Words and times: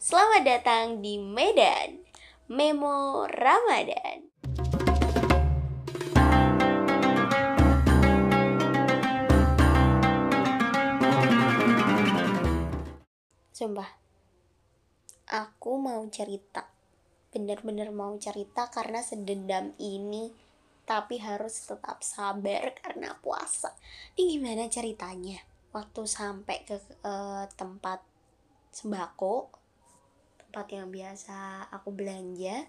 Selamat 0.00 0.48
datang 0.48 1.04
di 1.04 1.20
Medan 1.20 2.00
Memo 2.48 3.28
Ramadan. 3.28 4.32
Sumpah, 13.52 13.92
aku 15.28 15.76
mau 15.76 16.00
cerita. 16.08 16.64
Bener-bener 17.28 17.92
mau 17.92 18.16
cerita 18.16 18.72
karena 18.72 19.04
sedendam 19.04 19.76
ini 19.76 20.32
tapi 20.88 21.20
harus 21.20 21.68
tetap 21.68 22.00
sabar 22.00 22.72
karena 22.72 23.20
puasa. 23.20 23.76
Ini 24.16 24.40
gimana 24.40 24.64
ceritanya? 24.72 25.44
Waktu 25.76 26.08
sampai 26.08 26.64
ke 26.64 26.80
uh, 27.04 27.44
tempat 27.52 28.00
sembako, 28.72 29.59
tempat 30.50 30.66
yang 30.74 30.90
biasa 30.90 31.70
aku 31.70 31.94
belanja, 31.94 32.66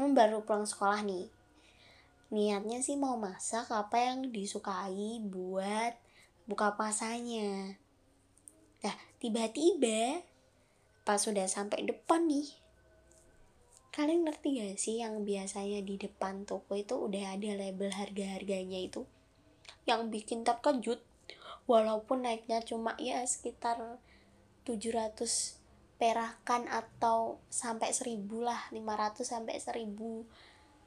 hmm, 0.00 0.16
baru 0.16 0.40
pulang 0.48 0.64
sekolah 0.64 1.04
nih. 1.04 1.28
Niatnya 2.32 2.80
sih 2.80 2.96
mau 2.96 3.20
masak 3.20 3.68
apa 3.68 4.00
yang 4.00 4.32
disukai 4.32 5.20
buat 5.20 5.92
buka 6.48 6.72
puasanya. 6.80 7.76
Nah, 8.80 8.96
tiba-tiba 9.20 10.24
pas 11.04 11.20
sudah 11.20 11.44
sampai 11.44 11.84
depan 11.84 12.24
nih, 12.24 12.48
kalian 13.92 14.24
ngerti 14.24 14.64
gak 14.64 14.80
sih 14.80 15.04
yang 15.04 15.20
biasanya 15.28 15.84
di 15.84 16.00
depan 16.00 16.48
toko 16.48 16.80
itu 16.80 16.96
udah 16.96 17.36
ada 17.36 17.60
label 17.60 17.92
harga-harganya 17.92 18.80
itu 18.80 19.04
yang 19.84 20.08
bikin 20.08 20.48
terkejut 20.48 21.04
walaupun 21.68 22.24
naiknya 22.24 22.64
cuma 22.64 22.96
ya 22.96 23.20
sekitar 23.28 24.00
700 24.64 25.59
perakan 26.00 26.64
atau 26.72 27.36
sampai 27.52 27.92
1000 27.92 28.24
lah 28.40 28.72
500 28.72 29.20
sampai 29.20 29.60
1000 29.60 29.92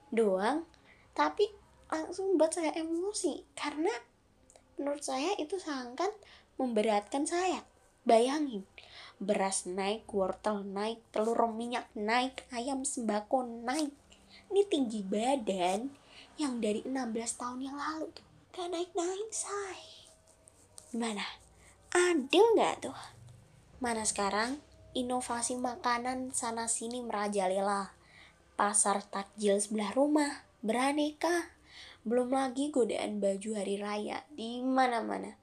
doang 0.10 0.66
tapi 1.14 1.46
langsung 1.94 2.42
buat 2.42 2.50
saya 2.50 2.74
emosi 2.74 3.46
karena 3.54 3.94
menurut 4.82 5.06
saya 5.06 5.38
itu 5.38 5.62
sangat 5.62 6.10
memberatkan 6.58 7.30
saya 7.30 7.62
bayangin 8.02 8.66
beras 9.24 9.64
naik, 9.70 10.04
wortel 10.12 10.68
naik, 10.68 11.00
telur 11.16 11.48
minyak 11.48 11.88
naik, 11.96 12.44
ayam 12.52 12.84
sembako 12.84 13.48
naik. 13.64 13.96
Ini 14.52 14.62
tinggi 14.68 15.00
badan 15.06 15.88
yang 16.36 16.60
dari 16.60 16.84
16 16.84 17.40
tahun 17.40 17.60
yang 17.64 17.78
lalu 17.80 18.12
tuh. 18.12 18.28
Gak 18.54 18.70
naik-naik, 18.70 19.30
say. 19.34 19.82
Gimana? 20.94 21.26
Adil 21.90 22.46
nggak 22.54 22.86
tuh? 22.86 22.98
Mana 23.82 24.06
sekarang 24.06 24.62
inovasi 24.94 25.58
makanan 25.58 26.34
sana 26.34 26.66
sini 26.66 27.02
merajalela. 27.06 27.94
Pasar 28.54 29.02
takjil 29.06 29.58
sebelah 29.58 29.94
rumah 29.94 30.46
beraneka. 30.62 31.54
Belum 32.06 32.32
lagi 32.32 32.70
godaan 32.70 33.20
baju 33.22 33.50
hari 33.58 33.82
raya 33.82 34.26
di 34.34 34.62
mana-mana. 34.62 35.36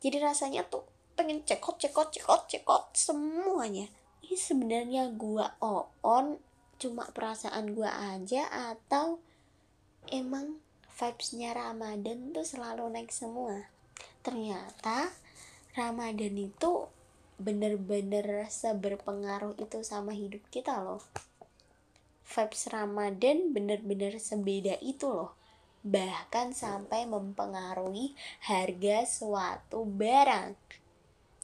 Jadi 0.00 0.20
rasanya 0.20 0.64
tuh 0.68 0.94
pengen 1.14 1.46
cekot 1.46 1.78
cekot 1.78 2.10
cekot 2.10 2.42
cekot 2.50 2.84
semuanya 2.90 3.86
ini 4.26 4.34
sebenarnya 4.34 5.14
gua 5.14 5.54
on 6.02 6.42
cuma 6.82 7.06
perasaan 7.14 7.70
gua 7.70 8.18
aja 8.18 8.50
atau 8.50 9.22
emang 10.10 10.58
vibesnya 10.90 11.54
Ramadan 11.54 12.34
tuh 12.34 12.42
selalu 12.42 12.90
naik 12.90 13.14
semua 13.14 13.70
ternyata 14.26 15.14
Ramadan 15.78 16.34
itu 16.34 16.90
bener-bener 17.38 18.46
seberpengaruh 18.46 19.58
itu 19.58 19.82
sama 19.82 20.14
hidup 20.14 20.42
kita 20.50 20.78
loh. 20.80 21.02
Vibes 22.24 22.66
Ramadan 22.72 23.52
bener-bener 23.52 24.16
sebeda 24.18 24.80
itu 24.80 25.06
loh. 25.10 25.36
Bahkan 25.84 26.56
sampai 26.56 27.04
mempengaruhi 27.04 28.16
harga 28.48 29.04
suatu 29.04 29.84
barang. 29.84 30.56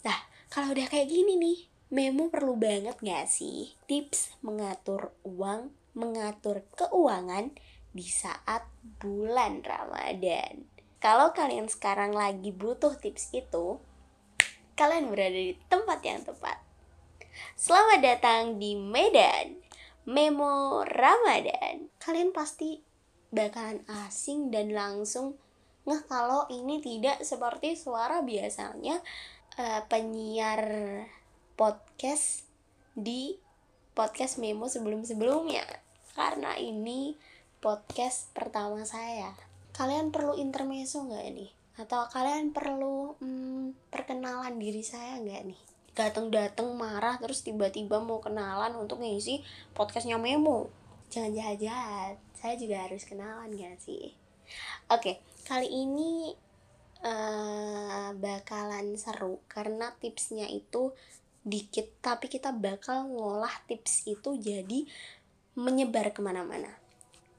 Nah, 0.00 0.20
kalau 0.48 0.72
udah 0.72 0.88
kayak 0.88 1.12
gini 1.12 1.37
nih, 1.37 1.59
Memo 1.91 2.31
perlu 2.31 2.54
banget 2.54 2.97
gak 3.03 3.26
sih? 3.26 3.75
Tips 3.91 4.38
mengatur 4.47 5.10
uang, 5.26 5.75
mengatur 5.98 6.62
keuangan 6.78 7.50
di 7.91 8.06
saat 8.06 8.62
bulan 9.03 9.66
Ramadan? 9.66 10.70
Kalau 11.03 11.34
kalian 11.34 11.66
sekarang 11.66 12.15
lagi 12.15 12.54
butuh 12.54 12.94
tips 12.94 13.34
itu, 13.34 13.82
kalian 14.80 15.12
berada 15.12 15.36
di 15.36 15.52
tempat 15.68 16.00
yang 16.00 16.24
tepat. 16.24 16.56
Selamat 17.52 18.00
datang 18.00 18.56
di 18.56 18.80
Medan, 18.80 19.60
Memo 20.08 20.80
Ramadan. 20.88 21.92
Kalian 22.00 22.32
pasti 22.32 22.80
bakalan 23.28 23.84
asing 24.08 24.48
dan 24.48 24.72
langsung 24.72 25.36
ngeh 25.84 26.00
kalau 26.08 26.48
ini 26.48 26.80
tidak 26.80 27.20
seperti 27.20 27.76
suara 27.76 28.24
biasanya 28.24 29.04
uh, 29.60 29.84
penyiar 29.84 30.64
podcast 31.60 32.48
di 32.97 33.36
podcast 33.92 34.41
Memo 34.41 34.64
sebelum-sebelumnya 34.64 35.68
karena 36.16 36.56
ini 36.56 37.20
podcast 37.60 38.32
pertama 38.32 38.88
saya. 38.88 39.36
Kalian 39.76 40.08
perlu 40.08 40.41
intermezzo 40.41 41.04
nggak 41.04 41.28
nih? 41.36 41.59
Atau 41.78 42.06
kalian 42.10 42.50
perlu 42.50 43.14
hmm, 43.20 43.91
perkenalan 43.92 44.56
diri 44.56 44.82
saya 44.82 45.20
nggak 45.20 45.42
nih? 45.47 45.60
Dateng-dateng 45.94 46.70
marah 46.75 47.19
terus 47.19 47.42
tiba-tiba 47.44 47.98
mau 48.00 48.22
kenalan 48.22 48.75
untuk 48.78 49.03
ngisi 49.03 49.42
podcastnya 49.76 50.16
Memo. 50.16 50.70
Jangan 51.10 51.34
jahat-jahat, 51.34 52.14
saya 52.38 52.54
juga 52.54 52.86
harus 52.86 53.03
kenalan 53.03 53.50
gak 53.59 53.82
sih? 53.82 54.14
Oke, 54.86 55.19
kali 55.42 55.66
ini 55.66 56.30
uh, 57.03 58.14
bakalan 58.14 58.94
seru 58.94 59.42
karena 59.50 59.91
tipsnya 59.98 60.47
itu 60.47 60.94
dikit 61.41 61.88
tapi 62.04 62.28
kita 62.28 62.53
bakal 62.53 63.09
ngolah 63.09 63.53
tips 63.64 64.04
itu 64.04 64.36
jadi 64.36 64.84
menyebar 65.56 66.12
ke 66.12 66.20
mana-mana 66.20 66.69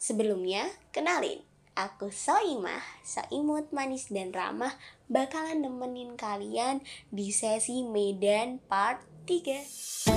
sebelumnya 0.02 0.66
kenalin 0.90 1.46
aku 1.76 2.12
Soimah 2.12 2.84
Soimut 3.04 3.72
manis 3.72 4.12
dan 4.12 4.36
ramah 4.36 4.76
bakalan 5.08 5.64
nemenin 5.64 6.20
kalian 6.20 6.84
di 7.12 7.32
sesi 7.32 7.84
Medan 7.88 8.60
part 8.68 9.04
3 9.28 10.12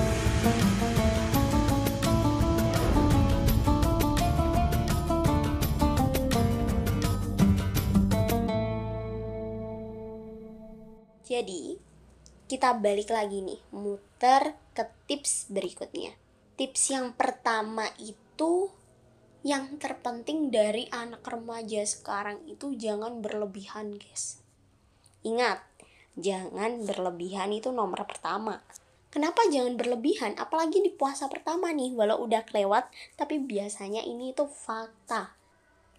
Jadi, 11.24 11.80
kita 12.46 12.78
balik 12.78 13.10
lagi 13.10 13.42
nih, 13.42 13.58
muter 13.74 14.54
ke 14.76 14.86
tips 15.08 15.50
berikutnya. 15.50 16.14
Tips 16.54 16.94
yang 16.94 17.16
pertama 17.16 17.90
itu 17.98 18.70
yang 19.44 19.76
terpenting 19.76 20.48
dari 20.48 20.88
anak 20.88 21.20
remaja 21.28 21.84
sekarang 21.84 22.40
itu 22.48 22.72
jangan 22.80 23.20
berlebihan, 23.20 24.00
guys. 24.00 24.40
Ingat, 25.20 25.60
jangan 26.16 26.88
berlebihan 26.88 27.52
itu 27.52 27.68
nomor 27.68 28.08
pertama. 28.08 28.64
Kenapa 29.12 29.44
jangan 29.52 29.76
berlebihan? 29.76 30.32
Apalagi 30.40 30.80
di 30.80 30.88
puasa 30.88 31.28
pertama 31.28 31.70
nih, 31.76 31.92
walau 31.92 32.24
udah 32.24 32.40
kelewat, 32.48 32.88
tapi 33.20 33.36
biasanya 33.36 34.00
ini 34.00 34.32
itu 34.32 34.48
fakta 34.48 35.36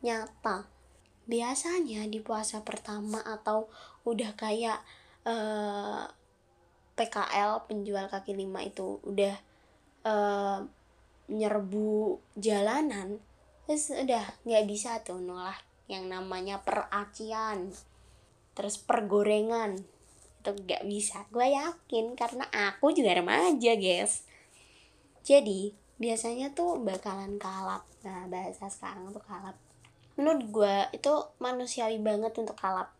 nyata. 0.01 0.65
Biasanya 1.29 2.09
di 2.09 2.17
puasa 2.25 2.65
pertama 2.65 3.21
atau 3.21 3.69
udah 4.09 4.33
kayak 4.33 4.81
uh, 5.29 6.01
eh, 6.01 6.03
PKL 6.97 7.69
penjual 7.69 8.09
kaki 8.09 8.33
lima 8.33 8.65
itu 8.65 9.01
udah 9.05 9.35
uh, 10.05 10.59
nyerbu 11.29 12.21
jalanan 12.37 13.21
terus 13.65 13.89
udah 13.89 14.25
nggak 14.45 14.65
bisa 14.69 15.01
tuh 15.01 15.17
nolak 15.17 15.61
yang 15.85 16.09
namanya 16.09 16.61
peracian 16.61 17.73
terus 18.55 18.79
pergorengan. 18.79 19.77
Itu 20.41 20.55
nggak 20.55 20.87
bisa. 20.87 21.27
Gue 21.29 21.51
yakin 21.51 22.15
karena 22.15 22.47
aku 22.49 22.95
juga 22.95 23.13
remaja 23.13 23.75
guys. 23.75 24.23
Jadi 25.27 25.75
biasanya 25.99 26.55
tuh 26.55 26.79
bakalan 26.79 27.35
kalap. 27.35 27.83
Nah 28.07 28.25
bahasa 28.31 28.71
sekarang 28.71 29.11
tuh 29.11 29.21
kalap. 29.21 29.59
Menurut 30.15 30.47
gue 30.47 30.75
itu 30.95 31.13
manusiawi 31.43 31.99
banget 31.99 32.31
untuk 32.39 32.55
kalap. 32.55 32.95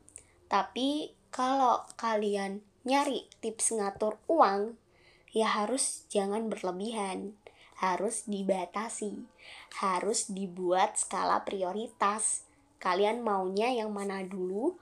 Tapi 0.52 1.16
kalau 1.32 1.88
kalian 1.96 2.60
nyari 2.86 3.26
tips 3.40 3.74
ngatur 3.74 4.20
uang, 4.28 4.78
ya 5.32 5.50
harus 5.52 6.06
jangan 6.12 6.48
berlebihan, 6.52 7.34
harus 7.80 8.27
dibatasi, 8.27 9.16
harus 9.83 10.31
dibuat 10.31 10.95
skala 10.95 11.44
prioritas. 11.44 12.48
Kalian 12.80 13.24
maunya 13.24 13.72
yang 13.72 13.92
mana 13.92 14.24
dulu? 14.24 14.75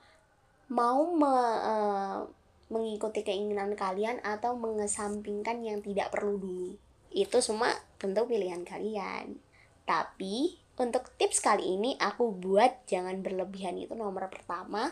Mau 0.70 1.14
me, 1.14 1.34
uh, 1.62 2.26
mengikuti 2.74 3.22
keinginan 3.22 3.78
kalian 3.78 4.18
atau 4.26 4.58
mengesampingkan 4.58 5.62
yang 5.62 5.80
tidak 5.86 6.10
perlu 6.10 6.42
dulu 6.42 6.74
itu 7.14 7.38
semua 7.46 7.70
tentu 8.02 8.26
pilihan 8.26 8.66
kalian 8.66 9.38
tapi 9.86 10.58
untuk 10.74 11.14
tips 11.22 11.38
kali 11.38 11.78
ini 11.78 11.94
aku 12.02 12.34
buat 12.34 12.90
jangan 12.90 13.22
berlebihan 13.22 13.78
itu 13.78 13.94
nomor 13.94 14.28
pertama 14.34 14.90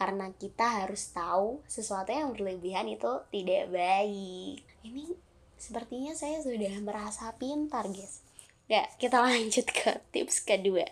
karena 0.00 0.32
kita 0.32 0.64
harus 0.64 1.12
tahu 1.12 1.60
sesuatu 1.68 2.08
yang 2.08 2.32
berlebihan 2.32 2.88
itu 2.88 3.20
tidak 3.28 3.68
baik 3.68 4.64
ini 4.88 5.12
sepertinya 5.58 6.14
saya 6.14 6.40
sudah 6.40 6.78
merasa 6.80 7.34
pintar 7.36 7.90
guys. 7.90 8.22
Ya 8.70 8.86
kita 8.96 9.20
lanjut 9.26 9.66
ke 9.68 9.98
tips 10.14 10.46
kedua. 10.46 10.86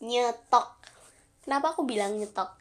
Nyetok. 0.00 0.68
Kenapa 1.44 1.76
aku 1.76 1.84
bilang 1.84 2.16
nyetok? 2.16 2.56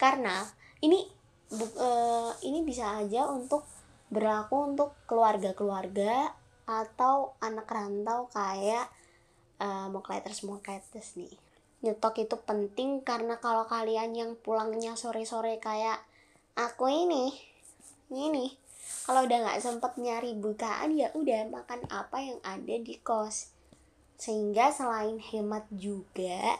Karena 0.00 0.48
ini 0.80 1.04
bu, 1.52 1.64
uh, 1.76 2.32
ini 2.44 2.64
bisa 2.64 2.98
aja 3.00 3.28
untuk 3.28 3.64
berlaku 4.08 4.72
untuk 4.72 4.96
keluarga-keluarga 5.04 6.32
atau 6.64 7.36
anak 7.40 7.68
rantau 7.68 8.28
kayak 8.32 8.88
uh, 9.60 9.88
moklaters 9.92 10.44
moklaters 10.44 11.16
nih. 11.16 11.32
Nyetok 11.84 12.24
itu 12.24 12.36
penting 12.42 13.04
karena 13.04 13.38
kalau 13.38 13.68
kalian 13.68 14.16
yang 14.16 14.30
pulangnya 14.40 14.96
sore-sore 14.98 15.60
kayak 15.60 16.00
aku 16.58 16.90
ini 16.90 17.30
ini 18.10 18.67
kalau 19.08 19.24
udah 19.24 19.38
nggak 19.44 19.60
sempet 19.60 19.92
nyari 20.00 20.36
bukaan 20.36 20.96
ya 20.96 21.08
udah 21.12 21.48
makan 21.48 21.84
apa 21.88 22.18
yang 22.20 22.38
ada 22.44 22.74
di 22.78 22.94
kos. 23.00 23.52
Sehingga 24.18 24.74
selain 24.74 25.20
hemat 25.20 25.66
juga 25.72 26.58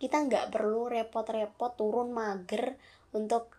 kita 0.00 0.24
nggak 0.24 0.54
perlu 0.54 0.88
repot-repot 0.88 1.76
turun 1.76 2.12
mager 2.14 2.78
untuk 3.12 3.52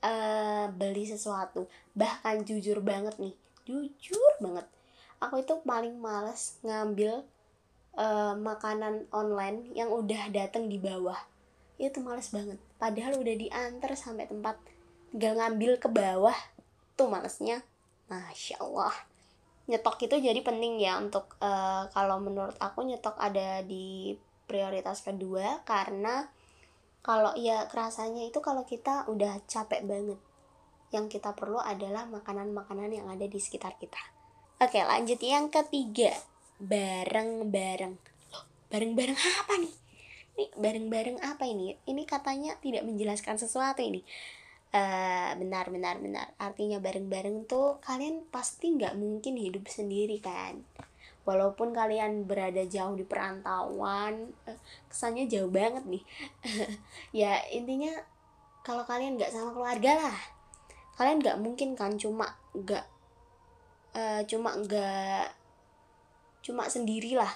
uh, 0.00 0.70
beli 0.72 1.04
sesuatu. 1.04 1.68
Bahkan 1.92 2.48
jujur 2.48 2.80
banget 2.80 3.18
nih 3.20 3.36
jujur 3.62 4.32
banget 4.42 4.66
aku 5.22 5.38
itu 5.38 5.54
paling 5.62 6.02
males 6.02 6.58
ngambil 6.66 7.22
uh, 7.94 8.34
makanan 8.34 9.06
online 9.14 9.70
yang 9.78 9.94
udah 9.94 10.26
datang 10.34 10.66
di 10.66 10.82
bawah. 10.82 11.16
Itu 11.78 12.02
males 12.02 12.34
banget. 12.34 12.58
Padahal 12.82 13.22
udah 13.22 13.34
diantar 13.38 13.94
sampai 13.94 14.26
tempat 14.26 14.58
tinggal 15.14 15.38
ngambil 15.38 15.78
ke 15.78 15.86
bawah 15.86 16.34
tuh 16.96 17.08
malesnya. 17.08 17.64
Masya 18.12 18.60
allah. 18.60 18.92
Nyetok 19.70 20.04
itu 20.04 20.16
jadi 20.18 20.40
penting 20.42 20.82
ya 20.82 20.98
untuk 20.98 21.38
uh, 21.38 21.86
kalau 21.94 22.18
menurut 22.18 22.58
aku 22.58 22.82
nyetok 22.82 23.16
ada 23.16 23.62
di 23.62 24.12
prioritas 24.50 25.00
kedua 25.00 25.62
karena 25.62 26.28
kalau 27.00 27.32
ya 27.38 27.66
kerasanya 27.70 28.26
itu 28.28 28.42
kalau 28.44 28.66
kita 28.66 29.06
udah 29.08 29.40
capek 29.46 29.86
banget 29.86 30.20
yang 30.92 31.08
kita 31.08 31.32
perlu 31.32 31.56
adalah 31.56 32.04
makanan-makanan 32.04 32.90
yang 32.92 33.06
ada 33.08 33.24
di 33.24 33.38
sekitar 33.40 33.80
kita. 33.80 33.98
Oke 34.60 34.82
lanjut 34.82 35.18
yang 35.24 35.48
ketiga. 35.48 36.12
Bareng-bareng. 36.60 37.96
Loh 38.34 38.44
bareng-bareng 38.68 39.18
apa 39.40 39.54
nih? 39.56 39.74
Ini 40.32 40.44
bareng-bareng 40.58 41.18
apa 41.22 41.44
ini? 41.48 41.74
Ini 41.86 42.02
katanya 42.04 42.60
tidak 42.60 42.84
menjelaskan 42.84 43.40
sesuatu 43.40 43.80
ini 43.80 44.04
uh, 44.72 45.30
benar 45.36 45.68
benar 45.68 46.00
benar. 46.00 46.32
Artinya 46.40 46.80
bareng-bareng 46.80 47.46
tuh 47.46 47.78
kalian 47.84 48.26
pasti 48.32 48.72
nggak 48.72 48.96
mungkin 48.96 49.36
hidup 49.36 49.68
sendiri 49.68 50.18
kan. 50.18 50.64
Walaupun 51.22 51.70
kalian 51.70 52.26
berada 52.26 52.66
jauh 52.66 52.98
di 52.98 53.06
perantauan 53.06 54.34
uh, 54.48 54.58
kesannya 54.90 55.28
jauh 55.28 55.52
banget 55.52 55.84
nih. 55.86 56.04
Ya 57.22 57.44
intinya 57.52 57.92
kalau 58.66 58.82
kalian 58.88 59.20
nggak 59.20 59.30
sama 59.30 59.52
keluarga 59.54 60.08
lah. 60.08 60.18
Kalian 60.96 61.20
nggak 61.22 61.38
mungkin 61.38 61.76
kan 61.78 61.94
cuma 62.00 62.36
nggak 62.56 62.84
uh, 63.94 64.20
cuma 64.26 64.56
nggak 64.56 65.26
cuma 66.42 66.66
sendirilah 66.66 67.30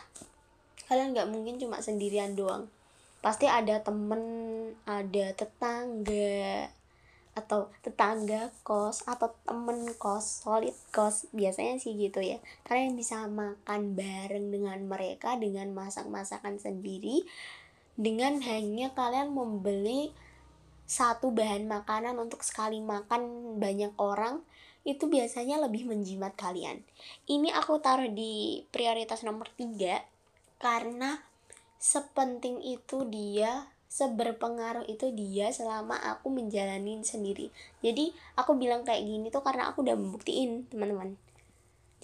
kalian 0.86 1.14
nggak 1.14 1.30
mungkin 1.30 1.58
cuma 1.58 1.82
sendirian 1.82 2.38
doang. 2.38 2.70
Pasti 3.18 3.50
ada 3.50 3.82
temen 3.82 4.22
ada 4.86 5.26
tetangga 5.34 6.70
atau 7.36 7.68
tetangga 7.84 8.48
kos 8.64 9.04
atau 9.04 9.28
temen 9.44 9.92
kos 10.00 10.42
solid 10.42 10.72
kos 10.88 11.28
biasanya 11.36 11.76
sih 11.76 11.92
gitu 11.94 12.24
ya 12.24 12.40
kalian 12.64 12.96
bisa 12.96 13.28
makan 13.28 13.92
bareng 13.92 14.48
dengan 14.48 14.80
mereka 14.88 15.36
dengan 15.36 15.76
masak-masakan 15.76 16.56
sendiri 16.56 17.28
dengan 17.96 18.40
hanya 18.40 18.96
kalian 18.96 19.36
membeli 19.36 20.16
satu 20.88 21.34
bahan 21.34 21.68
makanan 21.68 22.16
untuk 22.16 22.40
sekali 22.40 22.80
makan 22.80 23.56
banyak 23.60 23.92
orang 24.00 24.40
itu 24.86 25.10
biasanya 25.10 25.58
lebih 25.66 25.90
menjimat 25.90 26.38
kalian. 26.38 26.86
Ini 27.26 27.50
aku 27.58 27.82
taruh 27.82 28.06
di 28.06 28.62
prioritas 28.70 29.26
nomor 29.26 29.50
3 29.58 29.98
karena 30.62 31.18
sepenting 31.76 32.62
itu 32.62 33.02
dia, 33.10 33.66
seberpengaruh 33.96 34.84
itu 34.92 35.08
dia 35.16 35.48
selama 35.48 35.96
aku 35.96 36.28
menjalanin 36.28 37.00
sendiri. 37.00 37.48
Jadi 37.80 38.12
aku 38.36 38.60
bilang 38.60 38.84
kayak 38.84 39.08
gini 39.08 39.32
tuh 39.32 39.40
karena 39.40 39.72
aku 39.72 39.80
udah 39.80 39.96
membuktiin 39.96 40.68
teman-teman. 40.68 41.16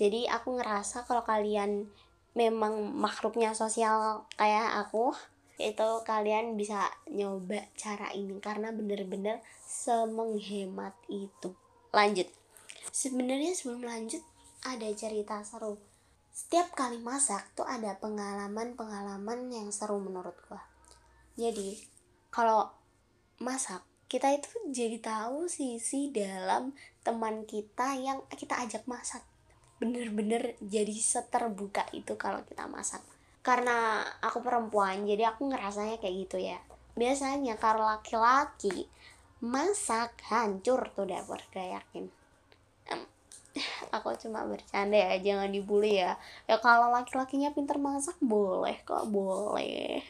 Jadi 0.00 0.24
aku 0.32 0.56
ngerasa 0.56 1.04
kalau 1.04 1.20
kalian 1.20 1.92
memang 2.32 2.96
makhluknya 2.96 3.52
sosial 3.52 4.24
kayak 4.40 4.88
aku, 4.88 5.12
itu 5.60 5.88
kalian 6.08 6.56
bisa 6.56 6.88
nyoba 7.12 7.68
cara 7.76 8.08
ini 8.16 8.40
karena 8.40 8.72
bener-bener 8.72 9.44
semenghemat 9.68 10.96
itu. 11.12 11.52
Lanjut 11.92 12.32
sebenarnya 12.92 13.56
sebelum 13.56 13.88
lanjut 13.88 14.20
ada 14.68 14.88
cerita 14.92 15.40
seru 15.46 15.80
setiap 16.28 16.76
kali 16.76 17.00
masak 17.00 17.48
tuh 17.56 17.64
ada 17.64 17.96
pengalaman-pengalaman 17.96 19.48
yang 19.48 19.68
seru 19.72 19.96
menurut 19.96 20.36
gua 20.48 20.71
jadi 21.32 21.80
kalau 22.28 22.68
masak 23.40 23.80
kita 24.12 24.28
itu 24.28 24.52
jadi 24.68 25.00
tahu 25.00 25.48
sisi 25.48 26.12
dalam 26.12 26.76
teman 27.00 27.48
kita 27.48 27.96
yang 27.96 28.20
kita 28.28 28.60
ajak 28.60 28.84
masak. 28.84 29.24
Bener-bener 29.80 30.52
jadi 30.60 30.92
seterbuka 30.92 31.88
itu 31.96 32.12
kalau 32.20 32.44
kita 32.44 32.68
masak. 32.68 33.00
Karena 33.40 34.04
aku 34.20 34.44
perempuan 34.44 35.08
jadi 35.08 35.32
aku 35.32 35.48
ngerasanya 35.48 35.96
kayak 35.96 36.16
gitu 36.28 36.38
ya. 36.44 36.60
Biasanya 36.92 37.56
kalau 37.56 37.88
laki-laki 37.88 38.84
masak 39.40 40.12
hancur 40.28 40.92
tuh 40.92 41.08
dapur 41.08 41.40
gak 41.48 41.80
yakin. 41.80 42.12
Aku 43.96 44.12
cuma 44.16 44.44
bercanda 44.48 44.96
ya 44.96 45.16
jangan 45.20 45.52
dibully 45.52 46.00
ya. 46.00 46.16
Ya 46.48 46.56
kalau 46.60 46.92
laki-lakinya 46.92 47.52
pinter 47.52 47.76
masak 47.76 48.16
boleh 48.20 48.80
kok 48.84 49.08
boleh 49.08 50.00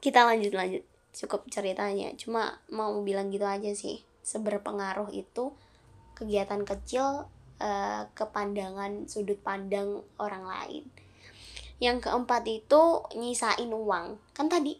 kita 0.00 0.24
lanjut 0.24 0.56
lanjut. 0.56 0.84
Cukup 1.12 1.46
ceritanya. 1.52 2.10
Cuma 2.16 2.58
mau 2.72 2.96
bilang 3.04 3.28
gitu 3.28 3.44
aja 3.44 3.70
sih. 3.76 4.00
Seberpengaruh 4.24 5.12
itu 5.12 5.52
kegiatan 6.16 6.64
kecil 6.64 7.28
uh, 7.60 8.02
kepandangan 8.16 9.06
sudut 9.06 9.38
pandang 9.44 10.00
orang 10.16 10.44
lain. 10.48 10.84
Yang 11.80 12.08
keempat 12.08 12.44
itu 12.48 13.04
nyisain 13.16 13.70
uang. 13.72 14.16
Kan 14.32 14.48
tadi 14.48 14.76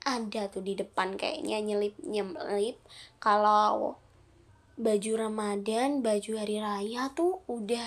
ada 0.00 0.48
tuh 0.48 0.64
di 0.64 0.78
depan 0.78 1.18
kayaknya 1.20 1.60
nyelip 1.60 1.94
nyelip 2.00 2.80
kalau 3.20 4.00
baju 4.80 5.12
Ramadan, 5.12 6.00
baju 6.00 6.30
hari 6.40 6.56
raya 6.56 7.12
tuh 7.12 7.44
udah 7.50 7.84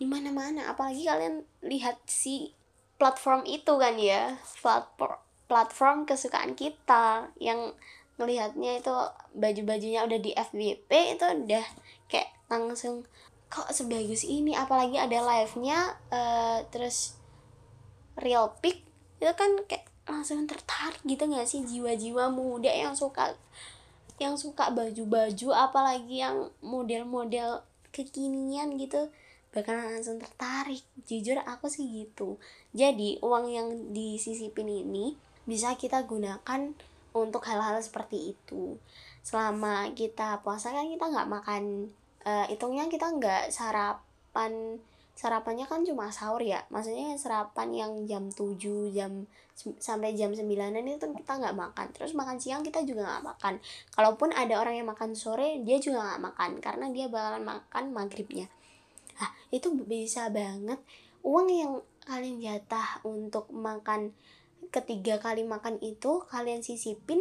di 0.00 0.04
mana-mana. 0.08 0.66
Apalagi 0.72 1.06
kalian 1.06 1.46
lihat 1.62 2.02
si 2.10 2.50
platform 2.98 3.46
itu 3.46 3.78
kan 3.78 3.94
ya, 3.94 4.36
platform 4.58 5.31
platform 5.52 6.08
kesukaan 6.08 6.56
kita 6.56 7.28
yang 7.36 7.76
ngelihatnya 8.16 8.80
itu 8.80 8.94
baju-bajunya 9.36 10.00
udah 10.08 10.16
di 10.16 10.32
FVP 10.32 10.88
itu 10.88 11.26
udah 11.28 11.66
kayak 12.08 12.32
langsung 12.48 13.04
kok 13.52 13.68
sebagus 13.68 14.24
ini? 14.24 14.56
Apalagi 14.56 14.96
ada 14.96 15.20
live-nya 15.20 16.00
uh, 16.08 16.64
terus 16.72 17.20
real 18.16 18.56
pick 18.64 18.80
itu 19.20 19.28
kan 19.36 19.60
kayak 19.68 19.84
langsung 20.08 20.48
tertarik 20.48 21.04
gitu 21.04 21.28
gak 21.28 21.44
sih 21.44 21.62
jiwa-jiwa 21.62 22.32
muda 22.32 22.72
yang 22.72 22.96
suka 22.96 23.36
yang 24.16 24.40
suka 24.40 24.72
baju-baju 24.72 25.52
apalagi 25.52 26.24
yang 26.24 26.48
model-model 26.64 27.60
kekinian 27.92 28.80
gitu 28.80 29.12
bakalan 29.52 30.00
langsung 30.00 30.16
tertarik. 30.16 30.80
Jujur 31.04 31.36
aku 31.44 31.68
sih 31.68 31.84
gitu. 31.84 32.40
Jadi 32.72 33.20
uang 33.20 33.46
yang 33.52 33.68
disisipin 33.92 34.66
ini 34.66 35.12
bisa 35.44 35.74
kita 35.74 36.06
gunakan 36.06 36.74
untuk 37.12 37.44
hal-hal 37.44 37.78
seperti 37.82 38.36
itu. 38.36 38.76
Selama 39.22 39.92
kita 39.92 40.40
puasa 40.40 40.72
kan 40.72 40.88
kita 40.88 41.06
nggak 41.12 41.30
makan 41.30 41.92
uh, 42.24 42.46
hitungnya 42.48 42.88
kita 42.88 43.12
nggak 43.12 43.52
sarapan. 43.52 44.80
Sarapannya 45.12 45.68
kan 45.68 45.84
cuma 45.84 46.08
sahur 46.08 46.40
ya. 46.40 46.64
Maksudnya 46.72 47.14
sarapan 47.20 47.68
yang 47.76 47.92
jam 48.08 48.32
7 48.32 48.56
jam 48.96 49.28
sampai 49.78 50.16
jam 50.16 50.32
9 50.32 50.48
itu 50.48 51.06
kita 51.06 51.32
nggak 51.36 51.54
makan. 51.54 51.86
Terus 51.92 52.16
makan 52.16 52.40
siang 52.40 52.64
kita 52.64 52.82
juga 52.82 53.04
nggak 53.06 53.24
makan. 53.36 53.54
Kalaupun 53.92 54.32
ada 54.32 54.56
orang 54.58 54.80
yang 54.80 54.88
makan 54.88 55.12
sore 55.12 55.60
dia 55.62 55.76
juga 55.78 56.02
nggak 56.02 56.22
makan 56.32 56.50
karena 56.64 56.86
dia 56.90 57.06
bakalan 57.12 57.44
makan 57.44 57.84
maghribnya. 57.92 58.48
Ah 59.20 59.30
itu 59.52 59.68
bisa 59.84 60.32
banget. 60.32 60.80
Uang 61.22 61.46
yang 61.52 61.72
kalian 62.02 62.42
jatah 62.42 62.98
untuk 63.06 63.46
makan 63.54 64.10
ketiga 64.72 65.20
kali 65.20 65.44
makan 65.44 65.76
itu 65.84 66.24
kalian 66.32 66.64
sisipin 66.64 67.20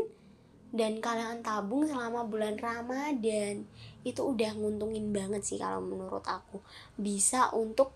dan 0.71 1.03
kalian 1.03 1.43
tabung 1.43 1.83
selama 1.83 2.23
bulan 2.23 2.55
Ramadan. 2.55 3.67
Itu 4.07 4.31
udah 4.31 4.55
nguntungin 4.55 5.11
banget 5.11 5.43
sih 5.43 5.59
kalau 5.59 5.83
menurut 5.83 6.23
aku. 6.23 6.63
Bisa 6.95 7.51
untuk 7.51 7.91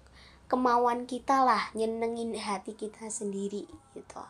kemauan 0.51 1.07
kita 1.07 1.41
lah 1.41 1.71
nyenengin 1.71 2.35
hati 2.35 2.75
kita 2.75 3.07
sendiri 3.07 3.63
gitu. 3.95 4.21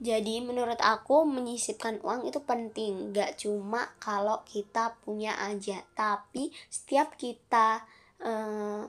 Jadi 0.00 0.40
menurut 0.40 0.80
aku 0.80 1.28
menyisipkan 1.28 2.00
uang 2.04 2.28
itu 2.28 2.40
penting. 2.44 3.16
Gak 3.16 3.40
cuma 3.40 3.96
kalau 4.00 4.44
kita 4.44 5.00
punya 5.00 5.36
aja 5.40 5.80
tapi 5.96 6.52
setiap 6.68 7.16
kita 7.16 7.84
eh, 8.20 8.84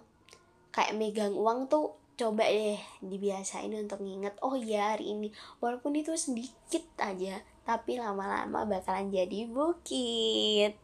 kayak 0.72 0.96
megang 0.96 1.36
uang 1.36 1.68
tuh 1.68 2.01
coba 2.22 2.46
deh 2.46 2.78
dibiasain 3.02 3.74
untuk 3.74 4.06
nginget 4.06 4.38
oh 4.46 4.54
ya 4.54 4.94
hari 4.94 5.18
ini. 5.18 5.34
Walaupun 5.58 5.98
itu 5.98 6.14
sedikit 6.14 6.86
aja 7.02 7.42
tapi 7.66 7.98
lama-lama 7.98 8.70
bakalan 8.70 9.10
jadi 9.10 9.50
bukit. 9.50 10.78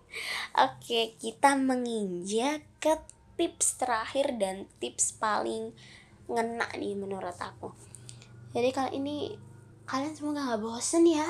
Oke 0.57 1.13
kita 1.21 1.53
menginjak 1.53 2.65
ke 2.81 2.97
tips 3.37 3.77
terakhir 3.77 4.33
dan 4.41 4.65
tips 4.81 5.13
paling 5.21 5.77
ngena 6.25 6.65
nih 6.73 6.97
menurut 6.97 7.37
aku. 7.37 7.69
Jadi 8.57 8.73
kali 8.73 8.91
ini 8.97 9.17
kalian 9.85 10.17
semoga 10.17 10.57
gak 10.57 10.65
bosen 10.65 11.05
ya 11.05 11.29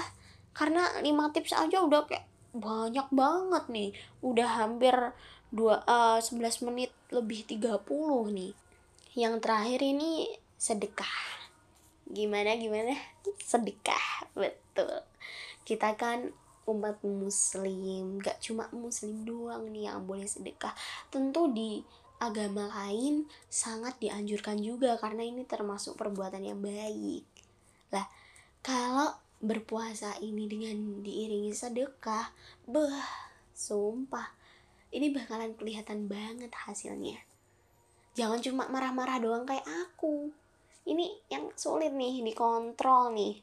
karena 0.56 0.88
5 1.04 1.36
tips 1.36 1.54
aja 1.54 1.84
udah 1.84 2.08
kayak 2.08 2.26
banyak 2.56 3.08
banget 3.12 3.64
nih. 3.68 3.90
Udah 4.24 4.64
hampir 4.64 4.96
dua 5.52 5.84
uh, 5.84 6.20
11 6.24 6.64
menit 6.72 6.96
lebih 7.12 7.44
30 7.44 7.84
nih 8.32 8.56
yang 9.18 9.42
terakhir 9.42 9.82
ini 9.82 10.30
sedekah. 10.62 11.18
Gimana 12.06 12.54
gimana? 12.54 12.94
Sedekah 13.42 14.30
betul. 14.38 15.02
Kita 15.66 15.98
kan 15.98 16.30
umat 16.70 17.02
muslim 17.02 18.22
gak 18.22 18.38
cuma 18.46 18.70
muslim 18.70 19.26
doang 19.26 19.74
nih 19.74 19.90
yang 19.90 20.06
boleh 20.06 20.30
sedekah. 20.30 20.78
Tentu 21.10 21.50
di 21.50 21.82
agama 22.22 22.70
lain 22.70 23.26
sangat 23.50 23.98
dianjurkan 23.98 24.62
juga 24.62 25.02
karena 25.02 25.26
ini 25.26 25.50
termasuk 25.50 25.98
perbuatan 25.98 26.46
yang 26.46 26.62
baik. 26.62 27.26
Lah 27.90 28.06
kalau 28.62 29.18
berpuasa 29.42 30.14
ini 30.22 30.46
dengan 30.46 31.02
diiringi 31.02 31.58
sedekah 31.58 32.30
beh 32.70 33.02
sumpah. 33.58 34.30
Ini 34.94 35.10
bakalan 35.10 35.58
kelihatan 35.58 36.06
banget 36.06 36.54
hasilnya 36.54 37.27
jangan 38.18 38.42
cuma 38.42 38.66
marah-marah 38.66 39.22
doang 39.22 39.46
kayak 39.46 39.64
aku. 39.64 40.34
Ini 40.90 41.30
yang 41.30 41.54
sulit 41.54 41.94
nih 41.94 42.26
dikontrol 42.26 43.14
nih 43.14 43.38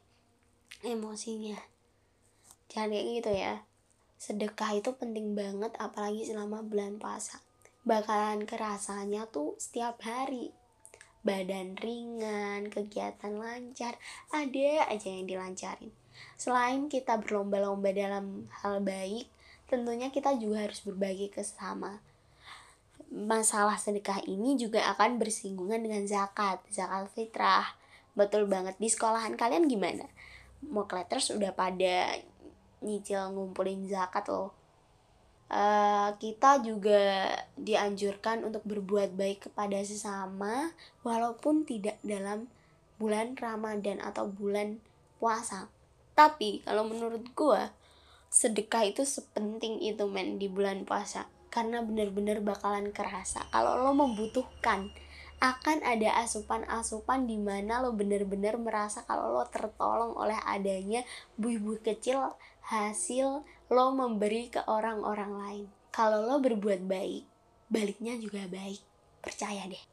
emosinya. 0.82 1.54
Jangan 2.66 2.90
kayak 2.90 3.06
gitu 3.22 3.30
ya. 3.30 3.54
Sedekah 4.18 4.74
itu 4.74 4.90
penting 4.98 5.38
banget 5.38 5.70
apalagi 5.78 6.26
selama 6.26 6.66
bulan 6.66 6.98
puasa. 6.98 7.38
Bakalan 7.86 8.50
kerasanya 8.50 9.30
tuh 9.30 9.54
setiap 9.62 10.02
hari. 10.02 10.50
Badan 11.22 11.78
ringan 11.78 12.66
kegiatan 12.68 13.38
lancar 13.38 13.94
ada 14.34 14.90
aja 14.90 15.08
yang 15.08 15.30
dilancarin. 15.30 15.94
Selain 16.34 16.90
kita 16.90 17.22
berlomba-lomba 17.22 17.94
dalam 17.94 18.50
hal 18.60 18.82
baik 18.82 19.30
tentunya 19.70 20.12
kita 20.12 20.36
juga 20.36 20.68
harus 20.68 20.84
berbagi 20.84 21.32
ke 21.32 21.40
sesama 21.40 21.98
masalah 23.14 23.78
sedekah 23.78 24.18
ini 24.26 24.58
juga 24.58 24.82
akan 24.90 25.22
bersinggungan 25.22 25.86
dengan 25.86 26.02
zakat, 26.10 26.58
zakat 26.66 27.06
fitrah. 27.14 27.78
Betul 28.18 28.50
banget 28.50 28.74
di 28.82 28.90
sekolahan 28.90 29.38
kalian 29.38 29.70
gimana? 29.70 30.10
Mokleters 30.66 31.30
sudah 31.30 31.54
pada 31.54 32.18
nyicil 32.82 33.30
ngumpulin 33.30 33.86
zakat 33.86 34.26
loh. 34.26 34.50
Uh, 35.46 36.10
kita 36.18 36.58
juga 36.66 37.30
dianjurkan 37.54 38.42
untuk 38.42 38.66
berbuat 38.66 39.14
baik 39.14 39.46
kepada 39.50 39.78
sesama 39.86 40.74
walaupun 41.06 41.62
tidak 41.62 42.02
dalam 42.02 42.50
bulan 42.98 43.38
Ramadan 43.38 44.02
atau 44.02 44.26
bulan 44.26 44.82
puasa. 45.22 45.70
Tapi 46.18 46.66
kalau 46.66 46.90
menurut 46.90 47.22
gue 47.38 47.62
sedekah 48.34 48.90
itu 48.90 49.06
sepenting 49.06 49.78
itu 49.78 50.02
men 50.10 50.42
di 50.42 50.50
bulan 50.50 50.82
puasa 50.82 51.30
karena 51.54 51.86
bener-bener 51.86 52.42
bakalan 52.42 52.90
kerasa 52.90 53.46
kalau 53.54 53.78
lo 53.78 53.94
membutuhkan 53.94 54.90
akan 55.38 55.86
ada 55.86 56.18
asupan-asupan 56.26 57.30
di 57.30 57.38
mana 57.38 57.78
lo 57.78 57.94
bener-bener 57.94 58.58
merasa 58.58 59.06
kalau 59.06 59.38
lo 59.38 59.44
tertolong 59.46 60.18
oleh 60.18 60.34
adanya 60.42 61.06
buih-buih 61.38 61.84
kecil 61.84 62.34
hasil 62.64 63.44
lo 63.68 63.86
memberi 63.92 64.48
ke 64.48 64.64
orang-orang 64.64 65.32
lain. 65.36 65.66
Kalau 65.92 66.24
lo 66.24 66.40
berbuat 66.40 66.88
baik, 66.88 67.22
baliknya 67.68 68.16
juga 68.16 68.48
baik. 68.48 68.80
Percaya 69.20 69.68
deh. 69.68 69.84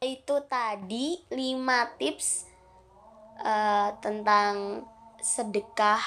Itu 0.00 0.42
tadi 0.48 1.20
5 1.28 2.00
tips 2.00 2.28
uh, 3.44 3.94
tentang 4.00 4.84
sedekah, 5.20 6.00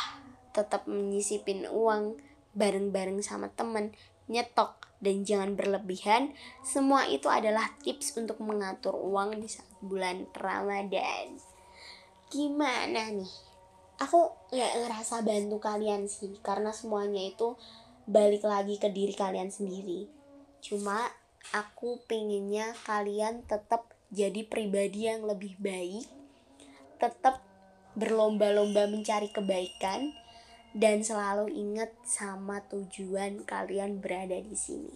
tetap 0.49 0.89
menyisipin 0.89 1.69
uang 1.69 2.17
bareng-bareng 2.57 3.21
sama 3.21 3.53
temen, 3.53 3.93
nyetok 4.25 4.78
dan 4.99 5.23
jangan 5.23 5.55
berlebihan. 5.55 6.35
Semua 6.63 7.07
itu 7.07 7.31
adalah 7.31 7.71
tips 7.83 8.15
untuk 8.19 8.39
mengatur 8.43 8.95
uang 8.95 9.39
di 9.39 9.47
saat 9.47 9.67
bulan 9.79 10.27
Ramadan. 10.35 11.39
Gimana 12.29 13.09
nih? 13.09 13.33
Aku 13.99 14.31
nggak 14.55 14.73
ngerasa 14.85 15.23
bantu 15.27 15.59
kalian 15.59 16.07
sih, 16.07 16.39
karena 16.39 16.71
semuanya 16.71 17.19
itu 17.19 17.59
balik 18.07 18.47
lagi 18.47 18.79
ke 18.79 18.87
diri 18.87 19.11
kalian 19.11 19.51
sendiri. 19.51 20.07
Cuma 20.63 21.03
aku 21.51 21.99
pengennya 22.07 22.75
kalian 22.87 23.43
tetap 23.43 23.91
jadi 24.09 24.47
pribadi 24.47 25.05
yang 25.11 25.27
lebih 25.27 25.59
baik, 25.59 26.07
tetap 26.97 27.43
berlomba-lomba 27.93 28.87
mencari 28.87 29.29
kebaikan, 29.29 30.15
dan 30.75 31.01
selalu 31.01 31.49
ingat 31.49 31.89
sama 32.05 32.61
tujuan 32.69 33.41
kalian 33.45 33.97
berada 33.97 34.37
di 34.37 34.53
sini. 34.53 34.93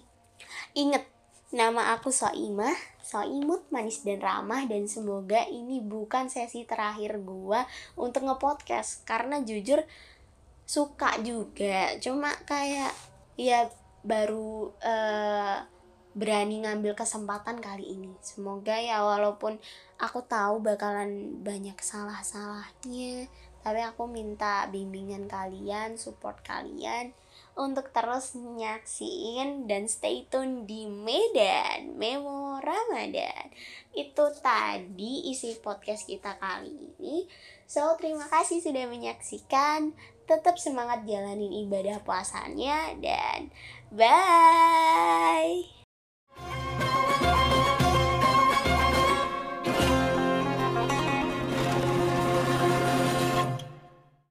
Ingat, 0.78 1.06
nama 1.54 1.94
aku 1.94 2.10
Soimah, 2.10 2.74
Soimut 3.02 3.66
manis 3.70 4.02
dan 4.02 4.22
ramah 4.22 4.66
dan 4.66 4.90
semoga 4.90 5.46
ini 5.50 5.82
bukan 5.82 6.30
sesi 6.30 6.66
terakhir 6.66 7.22
gua 7.22 7.66
untuk 7.94 8.26
ngepodcast 8.26 9.06
karena 9.06 9.42
jujur 9.42 9.82
suka 10.64 11.20
juga, 11.22 12.00
cuma 12.00 12.32
kayak 12.48 12.96
ya 13.36 13.68
baru 14.06 14.72
uh, 14.80 15.58
berani 16.14 16.62
ngambil 16.64 16.94
kesempatan 16.94 17.58
kali 17.58 17.98
ini. 17.98 18.14
Semoga 18.22 18.78
ya 18.78 19.02
walaupun 19.02 19.58
aku 19.98 20.22
tahu 20.24 20.62
bakalan 20.62 21.42
banyak 21.42 21.76
salah-salahnya, 21.82 23.28
tapi 23.64 23.80
aku 23.80 24.06
minta 24.12 24.68
bimbingan 24.68 25.32
kalian 25.32 25.96
support 25.96 26.44
kalian 26.44 27.16
untuk 27.54 27.94
terus 27.94 28.34
nyaksiin 28.36 29.70
dan 29.70 29.86
stay 29.86 30.26
tune 30.28 30.66
di 30.66 30.90
Medan 30.90 31.96
Memo 31.96 32.58
Ramadan. 32.60 33.54
Itu 33.94 34.34
tadi 34.42 35.30
isi 35.30 35.56
podcast 35.62 36.10
kita 36.10 36.38
kali 36.42 36.74
ini. 36.98 37.30
So 37.70 37.94
terima 37.98 38.26
kasih 38.28 38.60
sudah 38.60 38.90
menyaksikan. 38.90 39.94
Tetap 40.24 40.56
semangat 40.56 41.04
jalanin 41.04 41.52
ibadah 41.68 42.00
puasanya 42.02 42.96
dan 43.00 43.52
bye 43.92 45.83